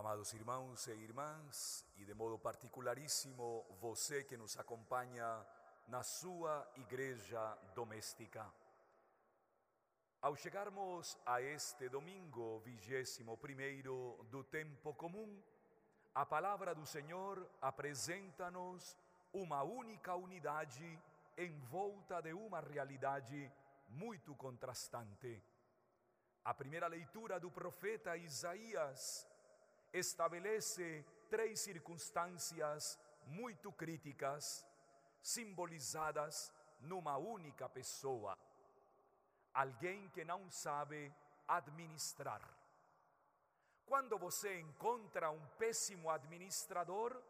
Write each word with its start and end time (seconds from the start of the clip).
Amados 0.00 0.32
irmãos 0.32 0.86
e 0.86 0.92
irmãs, 0.92 1.84
e 1.98 2.06
de 2.06 2.14
modo 2.14 2.38
particularíssimo 2.38 3.66
você 3.82 4.24
que 4.24 4.34
nos 4.34 4.58
acompanha 4.58 5.46
na 5.88 6.02
sua 6.02 6.66
igreja 6.76 7.54
doméstica. 7.74 8.50
Ao 10.22 10.34
chegarmos 10.34 11.18
a 11.26 11.42
este 11.42 11.90
domingo 11.90 12.60
vigésimo 12.60 13.36
primeiro 13.36 14.26
do 14.30 14.42
tempo 14.42 14.94
comum, 14.94 15.38
a 16.14 16.24
palavra 16.24 16.74
do 16.74 16.86
Senhor 16.86 17.46
apresenta-nos 17.60 18.96
uma 19.34 19.62
única 19.62 20.14
unidade 20.14 20.98
em 21.36 21.60
volta 21.66 22.22
de 22.22 22.32
uma 22.32 22.60
realidade 22.60 23.52
muito 23.86 24.34
contrastante. 24.34 25.44
A 26.42 26.54
primeira 26.54 26.86
leitura 26.86 27.38
do 27.38 27.50
profeta 27.50 28.16
Isaías 28.16 29.29
estabelece 29.92 31.04
três 31.28 31.60
circunstâncias 31.60 32.98
muito 33.26 33.72
críticas, 33.72 34.66
simbolizadas 35.22 36.52
numa 36.80 37.16
única 37.16 37.68
pessoa. 37.68 38.36
Alguém 39.52 40.08
que 40.10 40.24
não 40.24 40.50
sabe 40.50 41.12
administrar. 41.46 42.42
Quando 43.84 44.16
você 44.16 44.60
encontra 44.60 45.30
um 45.30 45.46
péssimo 45.58 46.10
administrador, 46.10 47.20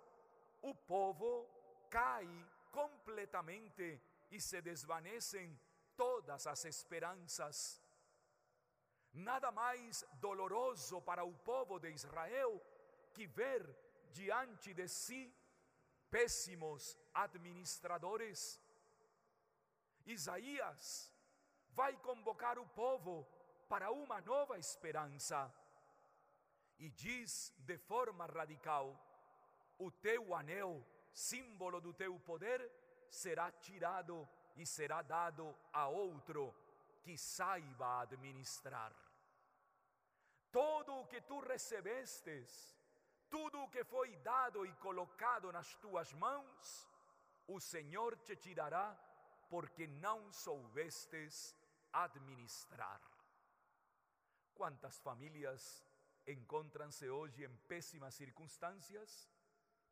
o 0.61 0.75
povo 0.75 1.49
cai 1.89 2.29
completamente 2.71 4.01
e 4.31 4.41
se 4.41 4.61
desvanecem 4.61 5.59
todas 5.97 6.47
as 6.47 6.65
esperanças. 6.67 7.81
Nada 9.13 9.51
mais 9.51 10.05
doloroso 10.21 11.03
para 11.03 11.25
o 11.25 11.35
povo 11.35 11.79
de 11.79 11.91
Israel 11.91 12.63
que 13.13 13.27
ver 13.27 13.63
diante 14.13 14.73
de 14.73 14.87
si 14.89 15.35
péssimos 16.11 16.97
administradores. 17.13 18.61
Isaías 20.07 21.13
vai 21.73 21.97
convocar 21.99 22.59
o 22.59 22.67
povo 22.67 23.27
para 23.69 23.91
uma 23.91 24.21
nova 24.21 24.59
esperança 24.59 25.53
e 26.79 26.89
diz 26.91 27.53
de 27.59 27.79
forma 27.79 28.27
radical: 28.27 28.99
o 29.79 29.91
teu 29.91 30.35
anel, 30.35 30.85
símbolo 31.13 31.81
do 31.81 31.93
teu 31.93 32.19
poder, 32.21 32.61
será 33.11 33.51
tirado 33.53 34.29
e 34.57 34.65
será 34.65 35.03
dado 35.03 35.57
a 35.73 35.89
outro 35.89 36.55
que 37.03 37.17
saiba 37.17 38.01
administrar. 38.01 38.95
Todo 40.51 40.95
o 40.97 41.07
que 41.07 41.21
tu 41.23 41.41
recebestes, 41.41 42.77
tudo 43.29 43.63
o 43.63 43.69
que 43.69 43.85
foi 43.85 44.17
dado 44.17 44.67
e 44.67 44.73
colocado 44.75 45.53
nas 45.53 45.75
tuas 45.77 46.13
mãos, 46.13 46.89
o 47.47 47.61
Senhor 47.61 48.17
te 48.19 48.37
tirará, 48.37 48.97
porque 49.49 49.87
não 49.87 50.33
soubestes 50.33 51.57
administrar. 51.93 53.01
Quantas 54.55 54.99
famílias 54.99 55.85
encontram-se 56.27 57.09
hoje 57.09 57.45
em 57.45 57.57
péssimas 57.67 58.15
circunstâncias 58.15 59.29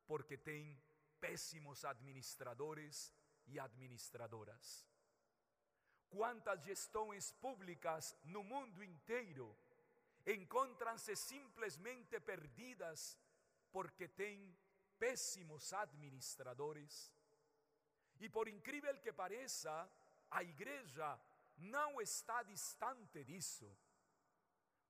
porque 0.06 0.36
têm 0.36 0.80
péssimos 1.20 1.84
administradores 1.84 3.12
e 3.46 3.58
administradoras? 3.58 4.86
Quantas 6.10 6.62
gestões 6.62 7.32
públicas 7.32 8.16
no 8.24 8.42
mundo 8.42 8.82
inteiro 8.82 9.54
encontram-se 10.26 11.14
simplesmente 11.14 12.18
perdidas 12.20 13.18
porque 13.70 14.08
têm 14.08 14.56
péssimos 14.98 15.72
administradores? 15.72 17.12
E 18.20 18.28
por 18.28 18.48
incrível 18.48 18.98
que 18.98 19.12
pareça, 19.12 19.88
a 20.30 20.42
igreja 20.42 21.20
não 21.58 22.00
está 22.00 22.42
distante 22.42 23.22
disso. 23.24 23.70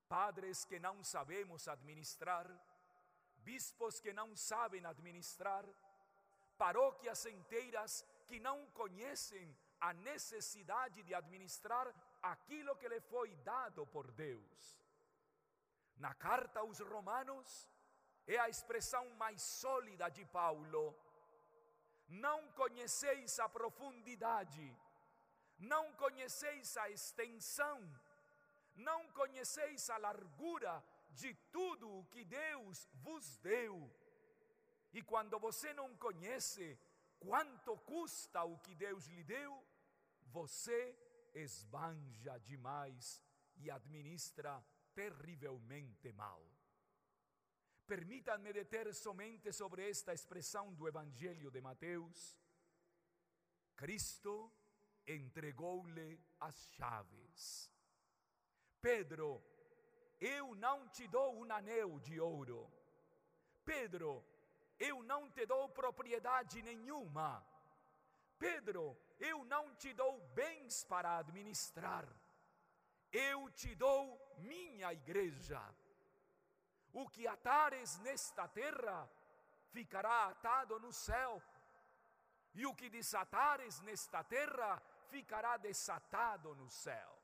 Padres 0.08 0.64
que 0.64 0.78
não 0.78 1.04
sabemos 1.04 1.68
administrar, 1.68 2.46
bispos 3.38 4.00
que 4.00 4.12
não 4.12 4.34
sabem 4.36 4.84
administrar, 4.86 5.64
paróquias 6.56 7.26
inteiras 7.26 8.04
que 8.26 8.40
não 8.40 8.66
conhecem 8.70 9.54
a 9.80 9.92
necessidade 9.92 11.02
de 11.02 11.14
administrar 11.14 11.86
aquilo 12.22 12.76
que 12.76 12.88
lhe 12.88 13.00
foi 13.00 13.34
dado 13.36 13.86
por 13.86 14.10
Deus. 14.12 14.78
Na 15.96 16.14
carta 16.14 16.60
aos 16.60 16.80
Romanos, 16.80 17.68
é 18.26 18.38
a 18.38 18.48
expressão 18.48 19.08
mais 19.16 19.40
sólida 19.42 20.08
de 20.10 20.24
Paulo. 20.26 20.94
Não 22.08 22.50
conheceis 22.52 23.38
a 23.38 23.48
profundidade, 23.48 24.76
não 25.58 25.92
conheceis 25.94 26.76
a 26.76 26.88
extensão, 26.90 27.78
não 28.74 29.08
conheceis 29.12 29.90
a 29.90 29.96
largura 29.98 30.82
de 31.10 31.34
tudo 31.52 31.98
o 31.98 32.04
que 32.06 32.24
Deus 32.24 32.88
vos 32.94 33.36
deu. 33.38 33.90
E 34.92 35.02
quando 35.02 35.38
você 35.38 35.72
não 35.74 35.94
conhece 35.96 36.78
quanto 37.18 37.76
custa 37.78 38.44
o 38.44 38.58
que 38.58 38.74
Deus 38.74 39.06
lhe 39.06 39.24
deu, 39.24 39.64
você 40.26 40.96
esbanja 41.34 42.38
demais 42.38 43.22
e 43.56 43.70
administra 43.70 44.64
terrivelmente 44.94 46.12
mal. 46.12 46.42
Permitam-me 47.86 48.52
deter 48.52 48.92
somente 48.94 49.52
sobre 49.52 49.88
esta 49.88 50.12
expressão 50.12 50.74
do 50.74 50.86
Evangelho 50.86 51.50
de 51.50 51.60
Mateus. 51.60 52.38
Cristo 53.74 54.52
entregou-lhe 55.06 56.20
as 56.40 56.70
chaves. 56.72 57.72
Pedro, 58.80 59.42
eu 60.20 60.54
não 60.54 60.88
te 60.88 61.08
dou 61.08 61.34
um 61.40 61.50
anel 61.50 61.98
de 62.00 62.20
ouro. 62.20 62.70
Pedro, 63.64 64.24
eu 64.78 65.02
não 65.02 65.30
te 65.30 65.44
dou 65.46 65.68
propriedade 65.68 66.62
nenhuma. 66.62 67.44
Pedro, 68.38 68.96
eu 69.18 69.44
não 69.44 69.74
te 69.74 69.92
dou 69.92 70.20
bens 70.34 70.84
para 70.84 71.18
administrar. 71.18 72.06
Eu 73.10 73.50
te 73.50 73.74
dou 73.74 74.36
minha 74.38 74.92
igreja. 74.92 75.62
O 76.92 77.08
que 77.08 77.26
atares 77.26 77.98
nesta 77.98 78.46
terra 78.48 79.08
ficará 79.72 80.26
atado 80.28 80.78
no 80.80 80.92
céu, 80.92 81.42
e 82.54 82.66
o 82.66 82.74
que 82.74 82.88
desatares 82.88 83.80
nesta 83.80 84.24
terra 84.24 84.82
ficará 85.08 85.56
desatado 85.56 86.54
no 86.54 86.68
céu. 86.70 87.18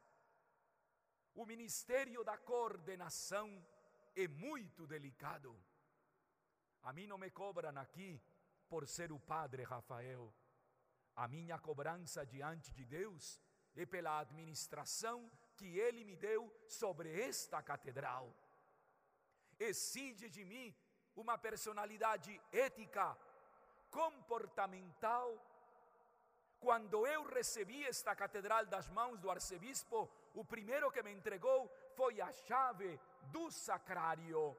O 1.35 1.45
ministério 1.45 2.23
da 2.23 2.37
coordenação 2.39 3.49
é 4.15 4.29
muito 4.29 4.87
delicado. 4.87 5.57
A 6.85 6.93
mim 6.93 7.07
não 7.07 7.17
me 7.17 7.31
cobram 7.31 7.77
aqui 7.79 8.21
por 8.69 8.87
ser 8.87 9.11
o 9.11 9.19
padre 9.19 9.63
Rafael. 9.63 10.33
A 11.17 11.27
minha 11.27 11.59
cobrança 11.59 12.27
diante 12.27 12.73
de 12.73 12.85
Deus 12.85 13.41
é 13.75 13.87
pela 13.87 14.19
administração 14.19 15.31
que 15.57 15.79
Ele 15.79 16.05
me 16.05 16.15
deu 16.15 16.53
sobre 16.67 17.09
esta 17.23 17.63
catedral. 17.63 18.35
Exige 19.59 20.29
de 20.29 20.45
mim 20.45 20.75
uma 21.17 21.39
personalidade 21.39 22.39
ética, 22.53 23.17
comportamental. 23.91 25.29
Quando 26.61 27.07
eu 27.07 27.25
recebi 27.25 27.83
esta 27.85 28.15
catedral 28.15 28.67
das 28.67 28.89
mãos 28.89 29.19
do 29.21 29.31
arcebispo, 29.31 30.11
o 30.35 30.45
primeiro 30.45 30.91
que 30.91 31.03
me 31.03 31.13
entregou 31.13 31.71
foi 31.97 32.21
a 32.21 32.31
chave 32.33 33.01
do 33.31 33.51
sacrário. 33.51 34.57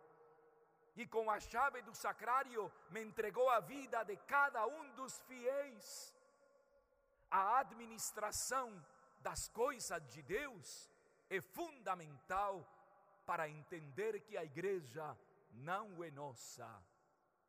E 0.95 1.05
com 1.05 1.29
a 1.29 1.39
chave 1.39 1.81
do 1.81 1.93
sacrário 1.93 2.71
me 2.89 3.01
entregou 3.03 3.49
a 3.49 3.59
vida 3.59 4.03
de 4.03 4.15
cada 4.17 4.65
um 4.65 4.95
dos 4.95 5.19
fiéis. 5.21 6.15
A 7.29 7.59
administração 7.59 8.67
das 9.19 9.49
coisas 9.49 10.01
de 10.07 10.21
Deus 10.23 10.89
é 11.29 11.41
fundamental 11.41 12.65
para 13.25 13.49
entender 13.49 14.21
que 14.21 14.37
a 14.37 14.43
igreja 14.43 15.17
não 15.51 16.03
é 16.03 16.11
nossa, 16.11 16.69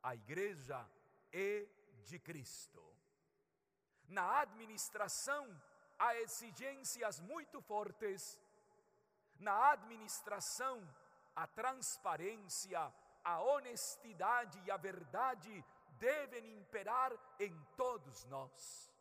a 0.02 0.14
igreja 0.14 0.88
é 1.32 1.66
de 2.04 2.18
Cristo. 2.18 2.82
Na 4.08 4.40
administração 4.40 5.44
há 5.98 6.16
exigências 6.16 7.20
muito 7.20 7.60
fortes. 7.60 8.40
Na 9.38 9.72
administração, 9.72 10.82
a 11.34 11.46
transparência, 11.46 12.92
a 13.26 13.40
honestidade 13.40 14.56
e 14.64 14.70
a 14.70 14.76
verdade 14.76 15.64
devem 15.98 16.58
imperar 16.58 17.12
em 17.40 17.52
todos 17.76 18.24
nós. 18.26 18.92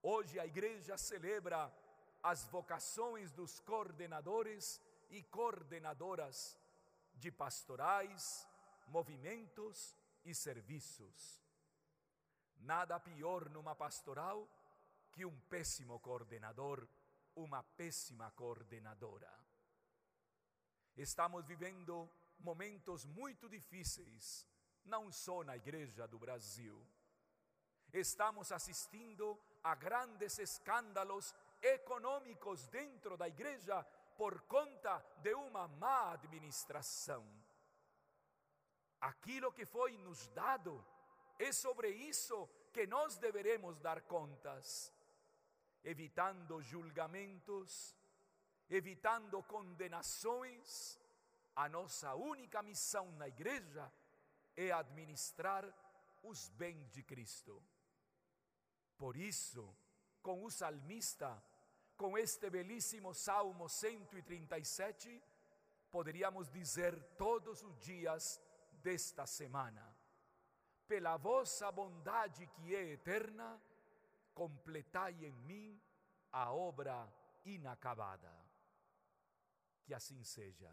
Hoje 0.00 0.38
a 0.38 0.46
igreja 0.46 0.96
celebra 0.96 1.74
as 2.22 2.46
vocações 2.46 3.32
dos 3.32 3.58
coordenadores 3.60 4.80
e 5.10 5.24
coordenadoras 5.24 6.56
de 7.14 7.32
pastorais, 7.32 8.48
movimentos 8.86 9.96
e 10.24 10.32
serviços. 10.32 11.42
Nada 12.58 13.00
pior 13.00 13.48
numa 13.48 13.74
pastoral 13.74 14.48
que 15.10 15.26
um 15.26 15.36
péssimo 15.48 15.98
coordenador, 15.98 16.86
uma 17.34 17.64
péssima 17.76 18.30
coordenadora. 18.30 19.32
Estamos 20.96 21.44
vivendo 21.44 22.08
momentos 22.40 23.04
muito 23.04 23.48
difíceis, 23.48 24.46
não 24.84 25.10
só 25.12 25.44
na 25.44 25.56
Igreja 25.56 26.06
do 26.06 26.18
Brasil. 26.18 26.84
Estamos 27.92 28.52
assistindo 28.52 29.38
a 29.62 29.74
grandes 29.74 30.38
escândalos 30.38 31.34
econômicos 31.60 32.66
dentro 32.68 33.16
da 33.16 33.28
igreja 33.28 33.82
por 34.16 34.40
conta 34.42 35.04
de 35.22 35.34
uma 35.34 35.66
má 35.66 36.12
administração. 36.12 37.26
Aquilo 39.00 39.52
que 39.52 39.64
foi 39.64 39.96
nos 39.98 40.28
dado 40.28 40.84
é 41.38 41.52
sobre 41.52 41.88
isso 41.88 42.48
que 42.72 42.86
nós 42.86 43.16
deveremos 43.16 43.80
dar 43.80 44.02
contas, 44.02 44.92
evitando 45.82 46.62
julgamentos, 46.62 47.96
evitando 48.68 49.42
condenações. 49.42 51.00
A 51.56 51.68
nossa 51.68 52.14
única 52.14 52.62
missão 52.62 53.10
na 53.12 53.28
igreja 53.28 53.92
é 54.56 54.70
administrar 54.70 55.64
os 56.22 56.48
bens 56.50 56.90
de 56.90 57.02
Cristo. 57.02 57.62
Por 58.96 59.16
isso, 59.16 59.74
com 60.22 60.44
o 60.44 60.50
salmista, 60.50 61.42
com 61.96 62.16
este 62.16 62.50
belíssimo 62.50 63.14
Salmo 63.14 63.68
137, 63.68 65.22
poderíamos 65.90 66.50
dizer 66.50 67.02
todos 67.16 67.62
os 67.62 67.78
dias 67.80 68.40
desta 68.72 69.26
semana: 69.26 69.96
pela 70.86 71.16
vossa 71.16 71.70
bondade 71.70 72.46
que 72.48 72.74
é 72.74 72.92
eterna, 72.92 73.60
completai 74.34 75.24
em 75.24 75.32
mim 75.32 75.80
a 76.32 76.52
obra 76.52 77.08
inacabada. 77.44 78.32
Que 79.84 79.94
assim 79.94 80.22
seja. 80.24 80.72